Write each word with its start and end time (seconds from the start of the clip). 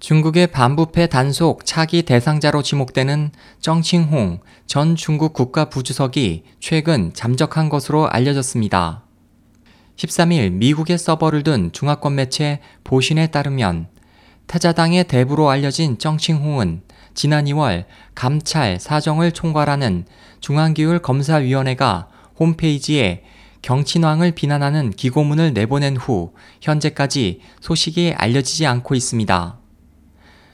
중국의 0.00 0.46
반부패 0.46 1.08
단속 1.08 1.66
차기 1.66 2.02
대상자로 2.02 2.62
지목되는 2.62 3.32
정칭홍 3.60 4.40
전 4.64 4.96
중국 4.96 5.34
국가부주석이 5.34 6.44
최근 6.58 7.12
잠적한 7.12 7.68
것으로 7.68 8.08
알려졌습니다. 8.08 9.04
13일 9.96 10.52
미국의 10.52 10.96
서버를 10.96 11.42
둔 11.42 11.70
중화권 11.72 12.14
매체 12.14 12.60
보신에 12.82 13.26
따르면 13.26 13.88
타자당의 14.46 15.04
대부로 15.04 15.50
알려진 15.50 15.98
정칭홍은 15.98 16.80
지난 17.12 17.44
2월 17.44 17.84
감찰 18.14 18.80
사정을 18.80 19.32
총괄하는 19.32 20.06
중앙기율 20.40 21.00
검사위원회가 21.00 22.08
홈페이지에 22.38 23.24
경친왕을 23.60 24.30
비난하는 24.30 24.92
기고문을 24.92 25.52
내보낸 25.52 25.98
후 25.98 26.32
현재까지 26.62 27.42
소식이 27.60 28.14
알려지지 28.16 28.64
않고 28.64 28.94
있습니다. 28.94 29.59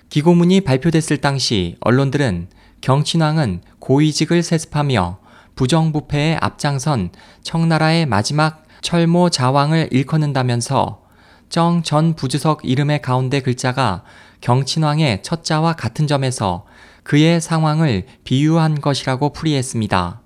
기고문이 0.09 0.62
발표됐을 0.62 1.18
당시 1.18 1.76
언론들은 1.80 2.49
경친왕은 2.80 3.62
고위직을 3.79 4.43
세습하며 4.43 5.18
부정부패에 5.57 6.39
앞장선 6.40 7.11
청나라의 7.43 8.07
마지막 8.07 8.64
철모 8.82 9.30
자왕을 9.30 9.89
일컫는다면서 9.90 11.03
정 11.49 11.82
전 11.82 12.14
부주석 12.14 12.61
이름의 12.64 13.03
가운데 13.03 13.40
글자가 13.40 14.03
경친왕의 14.40 15.22
첫 15.22 15.44
자와 15.44 15.75
같은 15.75 16.07
점에서 16.07 16.66
그의 17.02 17.41
상황을 17.41 18.04
비유한 18.25 18.80
것이라고 18.80 19.32
풀이했습니다. 19.32 20.21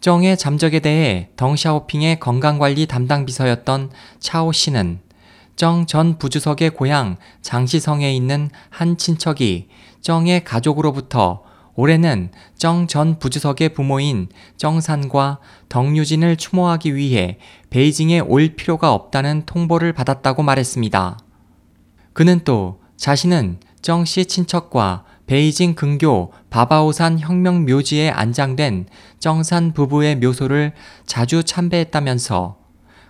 정의 0.00 0.36
잠적에 0.36 0.80
대해 0.80 1.30
덩샤오핑의 1.36 2.20
건강관리 2.20 2.86
담당 2.86 3.24
비서였던 3.24 3.90
차오 4.18 4.52
씨는 4.52 5.00
정 5.56 5.86
전 5.86 6.18
부주석의 6.18 6.70
고향 6.70 7.16
장시성에 7.42 8.14
있는 8.14 8.50
한 8.70 8.96
친척이 8.96 9.68
정의 10.00 10.42
가족으로부터 10.44 11.42
올해는 11.76 12.30
정 12.56 12.86
전 12.86 13.18
부주석의 13.18 13.70
부모인 13.70 14.28
정산과 14.56 15.38
덩유진을 15.68 16.36
추모하기 16.36 16.94
위해 16.94 17.38
베이징에 17.70 18.20
올 18.20 18.54
필요가 18.56 18.92
없다는 18.92 19.44
통보를 19.46 19.92
받았다고 19.92 20.42
말했습니다. 20.42 21.18
그는 22.12 22.40
또 22.44 22.80
자신은 22.96 23.58
정 23.82 24.04
씨 24.04 24.24
친척과 24.26 25.04
베이징 25.26 25.74
근교 25.74 26.32
바바오산 26.50 27.18
혁명 27.18 27.64
묘지에 27.64 28.10
안장된 28.10 28.86
정산 29.18 29.72
부부의 29.72 30.16
묘소를 30.16 30.72
자주 31.06 31.42
참배했다면서 31.42 32.63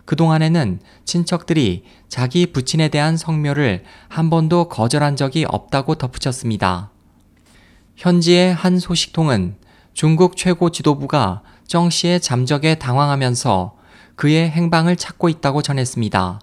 그동안에는 0.04 0.80
친척들이 1.04 1.84
자기 2.08 2.46
부친에 2.46 2.88
대한 2.88 3.16
성묘를 3.16 3.84
한 4.08 4.30
번도 4.30 4.68
거절한 4.68 5.16
적이 5.16 5.46
없다고 5.48 5.94
덧붙였습니다. 5.96 6.90
현지의 7.96 8.52
한 8.52 8.78
소식통은 8.78 9.56
중국 9.92 10.36
최고 10.36 10.70
지도부가 10.70 11.42
정 11.66 11.88
씨의 11.88 12.20
잠적에 12.20 12.74
당황하면서 12.76 13.76
그의 14.16 14.50
행방을 14.50 14.96
찾고 14.96 15.28
있다고 15.28 15.62
전했습니다. 15.62 16.40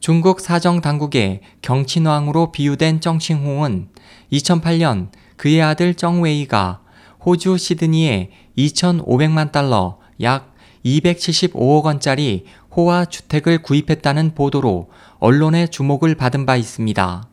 중국 0.00 0.40
사정 0.40 0.82
당국의 0.82 1.40
경친왕으로 1.62 2.52
비유된 2.52 3.00
정칭홍은 3.00 3.88
2008년 4.32 5.08
그의 5.36 5.62
아들 5.62 5.94
정웨이가 5.94 6.82
호주 7.24 7.56
시드니에 7.56 8.30
2,500만 8.58 9.50
달러 9.50 9.98
약 10.20 10.53
275억 10.84 11.84
원짜리 11.84 12.44
호화 12.76 13.04
주택을 13.06 13.62
구입했다는 13.62 14.34
보도로 14.34 14.90
언론의 15.18 15.70
주목을 15.70 16.14
받은 16.14 16.46
바 16.46 16.56
있습니다. 16.56 17.28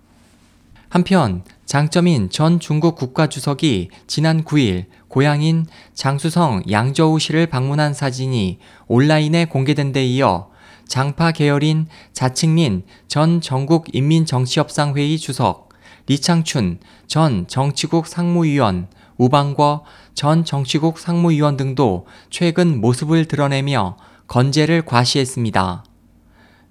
한편 0.89 1.43
장점인 1.65 2.29
전 2.29 2.59
중국 2.59 2.95
국가주석이 2.95 3.89
지난 4.07 4.43
9일 4.43 4.85
고향인 5.07 5.65
장수성 5.93 6.63
양저우시를 6.69 7.47
방문한 7.47 7.93
사진이 7.93 8.59
온라인에 8.87 9.45
공개된 9.45 9.93
데 9.93 10.05
이어 10.05 10.49
장파 10.85 11.31
계열인 11.31 11.87
자칭린 12.11 12.83
전 13.07 13.39
전국인민정치협상회의 13.39 15.17
주석, 15.17 15.69
리창춘 16.07 16.79
전 17.07 17.47
정치국 17.47 18.07
상무위원, 18.07 18.89
우방궈 19.21 19.83
전 20.15 20.43
정치국 20.43 20.97
상무위원 20.97 21.55
등도 21.55 22.07
최근 22.31 22.81
모습을 22.81 23.25
드러내며 23.25 23.97
건재를 24.25 24.83
과시했습니다. 24.83 25.85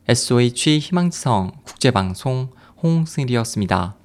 SOH 0.09 0.81
희망지성 0.81 1.53
국제방송 1.63 2.51
홍승일이었습니다. 2.83 4.00